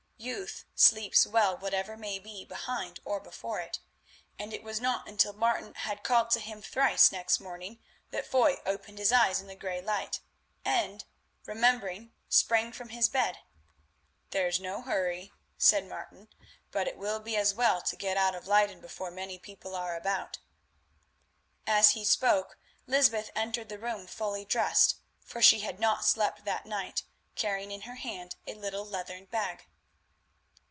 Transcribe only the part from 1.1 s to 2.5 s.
well whatever may be